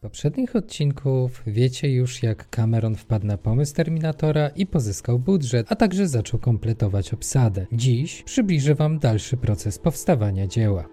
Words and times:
poprzednich 0.00 0.56
odcinków 0.56 1.42
wiecie 1.46 1.92
już 1.92 2.22
jak 2.22 2.50
Cameron 2.50 2.94
wpadł 2.94 3.26
na 3.26 3.38
pomysł 3.38 3.74
Terminatora 3.74 4.48
i 4.48 4.66
pozyskał 4.66 5.18
budżet, 5.18 5.66
a 5.72 5.76
także 5.76 6.08
zaczął 6.08 6.40
kompletować 6.40 7.14
obsadę. 7.14 7.66
Dziś 7.72 8.22
przybliżę 8.22 8.74
wam 8.74 8.98
dalszy 8.98 9.36
proces 9.36 9.78
powstawania 9.78 10.46
dzieła. 10.46 10.88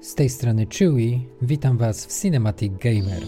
Z 0.00 0.14
tej 0.14 0.28
strony 0.28 0.66
Chewy, 0.78 1.20
witam 1.42 1.78
was 1.78 2.06
w 2.06 2.22
Cinematic 2.22 2.72
Gamer. 2.72 3.22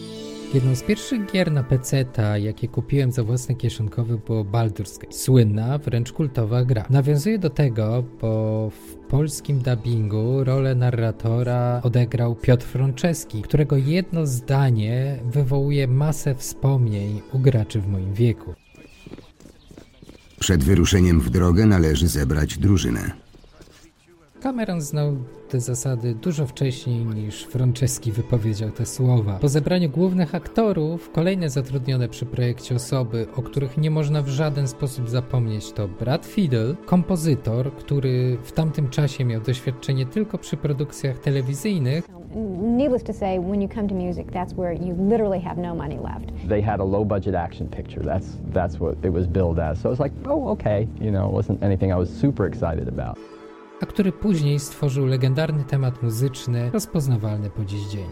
Jedną 0.54 0.74
z 0.76 0.82
pierwszych 0.82 1.26
gier 1.32 1.52
na 1.52 1.62
PC, 1.62 2.04
jakie 2.36 2.68
kupiłem 2.68 3.12
za 3.12 3.24
własne 3.24 3.54
kieszonkowe, 3.54 4.18
było 4.26 4.44
Baldur's 4.44 5.00
Gate. 5.00 5.12
Słynna, 5.12 5.78
wręcz 5.78 6.12
kultowa 6.12 6.64
gra. 6.64 6.86
Nawiązuje 6.90 7.38
do 7.38 7.50
tego, 7.50 8.04
bo 8.20 8.70
w 8.70 8.94
polskim 8.94 9.58
dubbingu 9.58 10.44
rolę 10.44 10.74
narratora 10.74 11.80
odegrał 11.84 12.34
Piotr 12.34 12.66
Franceski, 12.66 13.42
którego 13.42 13.76
jedno 13.76 14.26
zdanie 14.26 15.18
wywołuje 15.32 15.88
masę 15.88 16.34
wspomnień 16.34 17.20
u 17.32 17.38
graczy 17.38 17.80
w 17.80 17.88
moim 17.88 18.14
wieku. 18.14 18.54
Przed 20.40 20.64
wyruszeniem 20.64 21.20
w 21.20 21.30
drogę 21.30 21.66
należy 21.66 22.08
zebrać 22.08 22.58
drużynę. 22.58 23.29
Cameron 24.40 24.80
znał 24.80 25.16
te 25.48 25.60
zasady 25.60 26.14
dużo 26.14 26.46
wcześniej 26.46 27.04
niż 27.04 27.44
Franceski 27.44 28.12
wypowiedział 28.12 28.70
te 28.70 28.86
słowa. 28.86 29.38
Po 29.40 29.48
zebraniu 29.48 29.90
głównych 29.90 30.34
aktorów, 30.34 31.10
kolejne 31.12 31.50
zatrudnione 31.50 32.08
przy 32.08 32.26
projekcie 32.26 32.74
osoby, 32.74 33.26
o 33.36 33.42
których 33.42 33.78
nie 33.78 33.90
można 33.90 34.22
w 34.22 34.28
żaden 34.28 34.68
sposób 34.68 35.08
zapomnieć, 35.08 35.72
to 35.72 35.88
Brad 35.88 36.26
Fiedel, 36.26 36.76
kompozytor, 36.86 37.72
który 37.72 38.38
w 38.42 38.52
tamtym 38.52 38.88
czasie 38.88 39.24
miał 39.24 39.40
doświadczenie 39.40 40.06
tylko 40.06 40.38
przy 40.38 40.56
produkcjach 40.56 41.18
telewizyjnych, 41.18 42.04
Needless 42.62 43.02
to 43.02 43.12
say, 43.12 43.40
when 43.40 43.60
you 43.62 43.68
come 43.68 43.88
to 43.88 43.94
music, 43.94 44.26
that's 44.30 44.54
where 44.54 44.72
you 44.72 44.94
literally 45.10 45.40
have 45.40 45.58
no 45.58 45.74
money 45.74 45.98
left. 45.98 46.48
They 46.48 46.62
had 46.62 46.80
a 46.80 46.84
low 46.84 47.04
budget 47.04 47.34
action 47.34 47.68
picture. 47.68 48.04
That's 48.04 48.26
that's 48.54 48.78
what 48.78 49.04
it 49.04 49.12
was 49.12 49.26
billed 49.26 49.58
as. 49.58 49.80
So 49.80 49.88
it 49.88 49.90
was 49.90 50.00
like, 50.00 50.12
oh, 50.26 50.48
okay, 50.52 50.86
you 51.00 51.10
know, 51.10 51.26
it 51.26 51.32
wasn't 51.32 51.62
anything 51.62 51.92
I 51.92 51.96
was 51.96 52.08
super 52.20 52.46
excited 52.46 52.88
about. 52.88 53.18
A 53.80 53.86
który 53.86 54.12
później 54.12 54.58
stworzył 54.58 55.06
legendarny 55.06 55.64
temat 55.64 56.02
muzyczny 56.02 56.70
rozpoznawalny 56.72 57.50
po 57.50 57.64
dziś 57.64 57.86
dzień. 57.86 58.04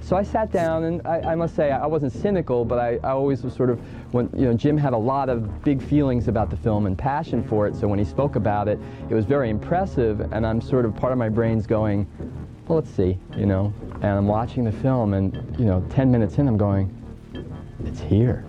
So 0.00 0.20
I 0.20 0.24
sat 0.24 0.50
down, 0.50 0.84
and 0.84 1.02
I, 1.06 1.32
I 1.32 1.36
must 1.36 1.54
say 1.54 1.70
I 1.70 1.88
wasn't 1.88 2.22
cynical, 2.22 2.64
but 2.64 2.78
I, 2.78 2.98
I 3.04 3.12
always 3.12 3.42
was 3.42 3.52
sort 3.52 3.70
of 3.70 3.78
when 4.12 4.28
you 4.34 4.46
know 4.46 4.54
Jim 4.54 4.78
had 4.78 4.94
a 4.94 4.98
lot 4.98 5.28
of 5.28 5.62
big 5.64 5.82
feelings 5.82 6.28
about 6.28 6.50
the 6.50 6.56
film 6.56 6.86
and 6.86 6.98
passion 6.98 7.44
for 7.44 7.68
it. 7.68 7.76
So 7.76 7.88
when 7.88 7.98
he 7.98 8.04
spoke 8.04 8.36
about 8.36 8.68
it, 8.68 8.78
it 9.10 9.14
was 9.14 9.24
very 9.26 9.50
impressive, 9.50 10.20
and 10.32 10.46
I'm 10.46 10.60
sort 10.60 10.86
of 10.86 10.94
part 10.96 11.12
of 11.12 11.18
my 11.18 11.30
brain's 11.30 11.66
going, 11.66 12.06
well, 12.66 12.78
let's 12.78 12.90
see, 12.90 13.18
you 13.36 13.46
know. 13.46 13.72
And 13.94 14.18
I'm 14.18 14.26
watching 14.28 14.64
the 14.64 14.72
film, 14.72 15.14
and 15.14 15.34
you 15.58 15.66
know, 15.66 15.84
10 15.90 16.10
minutes 16.10 16.38
in, 16.38 16.48
I'm 16.48 16.58
going, 16.58 16.90
it's 17.84 18.00
here. 18.00 18.44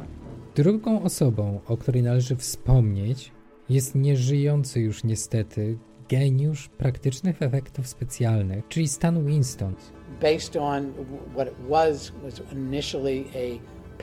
Drugą 0.55 1.03
osobą, 1.03 1.59
o 1.67 1.77
której 1.77 2.03
należy 2.03 2.35
wspomnieć, 2.35 3.31
jest 3.69 3.95
nieżyjący 3.95 4.81
już 4.81 5.03
niestety 5.03 5.77
geniusz 6.09 6.69
praktycznych 6.69 7.41
efektów 7.41 7.87
specjalnych, 7.87 8.67
czyli 8.67 8.87
Stan 8.87 9.25
Winston. 9.25 9.75
based 10.21 10.55
on 10.55 10.93
what 11.35 11.47
it 11.47 11.55
was 11.69 12.11
was 12.23 12.41
initially 12.51 13.25
a 13.35 13.59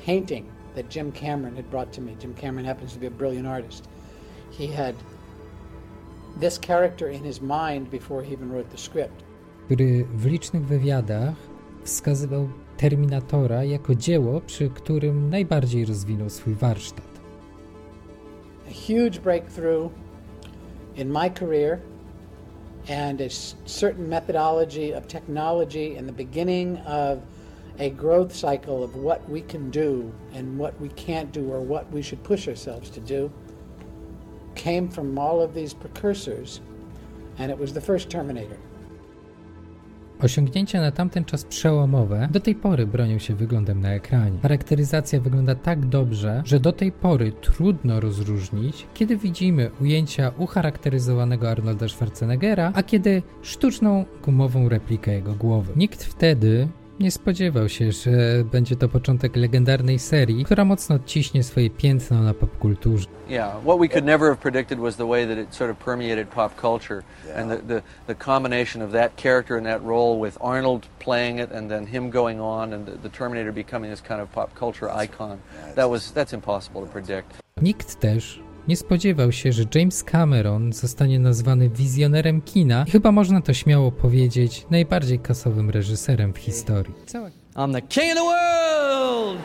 painting 0.06 0.46
that 0.74 0.96
Jim 0.96 1.12
Cameron 1.12 1.56
had 1.56 1.64
brought 1.70 1.92
to 1.96 2.00
me. 2.00 2.12
Jim 2.22 2.34
Cameron 2.34 2.64
happens 2.66 2.92
to 2.94 3.00
be 3.00 3.06
a 3.06 3.10
brilliant 3.10 3.46
artist. 3.46 3.88
He 4.58 4.66
had 4.66 4.94
this 6.40 6.58
character 6.58 7.10
in 7.10 7.24
his 7.24 7.40
mind 7.40 7.90
before 7.90 8.22
he 8.24 8.32
even 8.32 8.48
wrote 8.52 8.70
the 8.70 8.78
script. 8.78 9.22
który 9.66 10.04
w 10.04 10.26
licznych 10.26 10.66
wywiadach 10.66 11.34
wskazywał 11.84 12.48
Terminatora 12.76 13.64
jako 13.64 13.94
dzieło, 13.94 14.40
przy 14.40 14.70
którym 14.70 15.30
najbardziej 15.30 15.84
rozwinął 15.84 16.30
swój 16.30 16.54
warsztat. 16.54 17.20
A 18.68 18.70
huge 18.70 19.20
breakthrough 19.20 19.92
in 21.00 21.10
my 21.10 21.28
career 21.28 21.82
and 22.88 23.20
a 23.20 23.30
certain 23.30 24.08
methodology 24.08 24.92
of 24.92 25.08
technology 25.08 25.96
and 25.96 26.08
the 26.08 26.12
beginning 26.12 26.76
of 26.78 27.22
a 27.78 27.90
growth 27.90 28.34
cycle 28.34 28.84
of 28.84 28.94
what 28.96 29.26
we 29.28 29.40
can 29.40 29.70
do 29.70 30.12
and 30.34 30.58
what 30.58 30.78
we 30.80 30.88
can't 30.90 31.32
do 31.32 31.50
or 31.50 31.60
what 31.60 31.90
we 31.90 32.02
should 32.02 32.22
push 32.22 32.46
ourselves 32.46 32.90
to 32.90 33.00
do 33.00 33.32
came 34.54 34.88
from 34.88 35.18
all 35.18 35.40
of 35.40 35.54
these 35.54 35.72
precursors 35.72 36.60
and 37.38 37.50
it 37.50 37.56
was 37.56 37.72
the 37.72 37.80
first 37.80 38.10
Terminator. 38.10 38.58
Osiągnięcia 40.22 40.80
na 40.80 40.92
tamten 40.92 41.24
czas 41.24 41.44
przełomowe 41.44 42.28
do 42.32 42.40
tej 42.40 42.54
pory 42.54 42.86
bronią 42.86 43.18
się 43.18 43.34
wyglądem 43.34 43.80
na 43.80 43.92
ekranie. 43.92 44.38
Charakteryzacja 44.42 45.20
wygląda 45.20 45.54
tak 45.54 45.86
dobrze, 45.86 46.42
że 46.44 46.60
do 46.60 46.72
tej 46.72 46.92
pory 46.92 47.32
trudno 47.32 48.00
rozróżnić, 48.00 48.86
kiedy 48.94 49.16
widzimy 49.16 49.70
ujęcia 49.80 50.32
ucharakteryzowanego 50.38 51.50
Arnolda 51.50 51.88
Schwarzeneggera, 51.88 52.72
a 52.74 52.82
kiedy 52.82 53.22
sztuczną 53.42 54.04
gumową 54.24 54.68
replikę 54.68 55.12
jego 55.12 55.34
głowy. 55.34 55.72
Nikt 55.76 56.04
wtedy 56.04 56.68
nie 57.00 57.10
spodziewał 57.10 57.68
się, 57.68 57.92
że 57.92 58.10
będzie 58.44 58.76
to 58.76 58.88
początek 58.88 59.36
legendarnej 59.36 59.98
serii, 59.98 60.44
która 60.44 60.64
mocno 60.64 60.96
odciśnie 60.96 61.42
swoje 61.42 61.70
piętno 61.70 62.22
na 62.22 62.34
popkulturze. 62.34 63.06
Yeah, 63.28 63.62
what 63.64 63.78
we 63.78 63.88
could 63.88 64.04
never 64.04 64.28
have 64.28 64.40
predicted 64.40 64.78
was 64.78 64.96
the 64.96 65.06
way 65.06 65.26
that 65.26 65.38
it 65.38 65.54
sort 65.54 65.70
of 65.70 65.76
permeated 65.84 66.28
pop 66.28 66.60
culture, 66.60 67.02
and 67.36 67.50
the, 67.50 67.56
the, 67.74 67.82
the 68.06 68.14
combination 68.14 68.82
of 68.82 68.92
that 68.92 69.16
character 69.16 69.56
and 69.56 69.66
that 69.66 69.82
role 69.82 70.20
with 70.20 70.38
Arnold 70.40 70.86
playing 70.98 71.38
it, 71.40 71.52
and 71.52 71.70
then 71.70 71.86
him 71.86 72.10
going 72.10 72.40
on, 72.40 72.72
and 72.72 72.86
the, 72.86 73.08
the 73.08 73.16
Terminator 73.18 73.52
becoming 73.52 73.90
this 73.90 74.02
kind 74.02 74.20
of 74.20 74.32
pop 74.32 74.54
culture 74.54 74.90
icon. 75.04 75.38
That 75.74 75.90
was 75.90 76.12
that's 76.12 76.32
impossible 76.32 76.80
to 76.80 76.92
predict. 76.92 77.32
Nikt 77.62 78.00
też 78.00 78.40
nie 78.70 78.76
spodziewał 78.76 79.32
się, 79.32 79.52
że 79.52 79.64
James 79.74 80.04
Cameron 80.04 80.72
zostanie 80.72 81.18
nazwany 81.18 81.70
wizjonerem 81.70 82.42
kina 82.42 82.84
i 82.88 82.90
chyba 82.90 83.12
można 83.12 83.40
to 83.40 83.54
śmiało 83.54 83.92
powiedzieć 83.92 84.66
najbardziej 84.70 85.18
kasowym 85.18 85.70
reżyserem 85.70 86.32
w 86.32 86.38
historii. 86.38 86.94
I'm 87.54 87.72
the 87.72 87.82
king 87.82 88.12
of 88.12 88.18
the 88.18 88.24
world! 88.24 89.38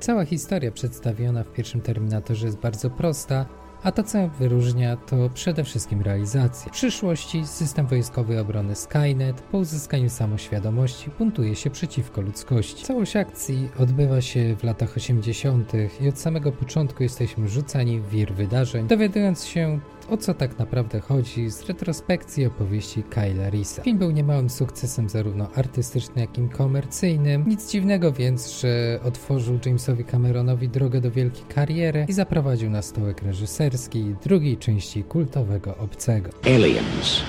Cała 0.00 0.24
historia 0.24 0.72
przedstawiona 0.72 1.44
w 1.44 1.52
pierwszym 1.52 1.80
Terminatorze 1.80 2.46
jest 2.46 2.58
bardzo 2.58 2.90
prosta, 2.90 3.46
a 3.84 3.92
to 3.92 4.02
co 4.02 4.28
wyróżnia 4.28 4.96
to 4.96 5.30
przede 5.34 5.64
wszystkim 5.64 6.02
realizacja. 6.02 6.72
W 6.72 6.74
przyszłości 6.74 7.46
system 7.46 7.86
wojskowy 7.86 8.40
obrony 8.40 8.74
Skynet 8.74 9.40
po 9.40 9.58
uzyskaniu 9.58 10.10
samoświadomości 10.10 11.10
buntuje 11.18 11.56
się 11.56 11.70
przeciwko 11.70 12.20
ludzkości. 12.20 12.84
Całość 12.84 13.16
akcji 13.16 13.68
odbywa 13.78 14.20
się 14.20 14.56
w 14.56 14.64
latach 14.64 14.96
80. 14.96 15.72
i 16.00 16.08
od 16.08 16.18
samego 16.18 16.52
początku 16.52 17.02
jesteśmy 17.02 17.48
rzucani 17.48 18.00
w 18.00 18.08
wir 18.10 18.34
wydarzeń, 18.34 18.86
dowiadując 18.86 19.44
się 19.44 19.80
o 20.10 20.16
co 20.16 20.34
tak 20.34 20.58
naprawdę 20.58 21.00
chodzi 21.00 21.50
z 21.50 21.62
retrospekcji 21.62 22.46
opowieści 22.46 23.02
Kyla 23.02 23.50
Risa. 23.50 23.82
Film 23.82 23.98
był 23.98 24.10
niemałym 24.10 24.50
sukcesem 24.50 25.08
zarówno 25.08 25.48
artystycznym, 25.54 26.18
jak 26.18 26.38
i 26.38 26.48
komercyjnym. 26.48 27.44
Nic 27.46 27.70
dziwnego 27.70 28.12
więc, 28.12 28.60
że 28.60 29.00
otworzył 29.04 29.58
Jamesowi 29.66 30.04
Cameronowi 30.04 30.68
drogę 30.68 31.00
do 31.00 31.10
wielkiej 31.10 31.44
kariery 31.44 32.06
i 32.08 32.12
zaprowadził 32.12 32.70
na 32.70 32.82
stołek 32.82 33.22
reżyserski 33.22 34.14
drugiej 34.24 34.56
części 34.56 35.04
kultowego 35.04 35.76
Obcego. 35.76 36.30
Aliens. 36.46 37.22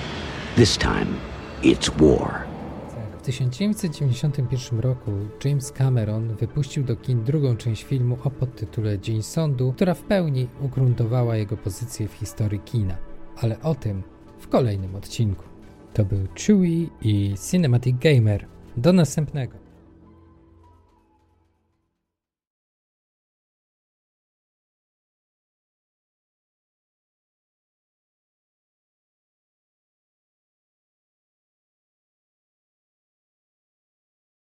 This 0.56 0.78
time, 0.78 1.06
it's 1.62 1.90
war. 1.90 2.45
W 3.26 3.28
1991 3.28 4.80
roku 4.80 5.10
James 5.44 5.72
Cameron 5.72 6.36
wypuścił 6.36 6.84
do 6.84 6.96
kin 6.96 7.24
drugą 7.24 7.56
część 7.56 7.84
filmu 7.84 8.18
o 8.24 8.30
podtytule 8.30 8.98
Dzień 8.98 9.22
Sądu, 9.22 9.72
która 9.72 9.94
w 9.94 10.02
pełni 10.02 10.48
ugruntowała 10.60 11.36
jego 11.36 11.56
pozycję 11.56 12.08
w 12.08 12.12
historii 12.12 12.60
kina. 12.60 12.96
Ale 13.36 13.60
o 13.60 13.74
tym 13.74 14.02
w 14.38 14.48
kolejnym 14.48 14.94
odcinku. 14.94 15.44
To 15.94 16.04
był 16.04 16.18
Chewie 16.38 16.86
i 17.02 17.34
Cinematic 17.50 17.96
Gamer. 17.98 18.46
Do 18.76 18.92
następnego. 18.92 19.65